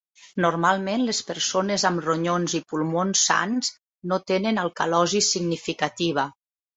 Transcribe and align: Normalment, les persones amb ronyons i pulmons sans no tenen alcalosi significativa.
Normalment, 0.43 1.01
les 1.09 1.17
persones 1.25 1.83
amb 1.89 2.01
ronyons 2.05 2.55
i 2.59 2.61
pulmons 2.73 3.25
sans 3.29 3.69
no 4.13 4.19
tenen 4.33 4.59
alcalosi 4.63 5.23
significativa. 5.29 6.25